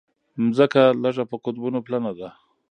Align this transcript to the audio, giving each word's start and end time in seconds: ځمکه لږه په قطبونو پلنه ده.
ځمکه 0.55 0.81
لږه 1.03 1.23
په 1.31 1.35
قطبونو 1.43 1.79
پلنه 1.85 2.11
ده. 2.19 2.29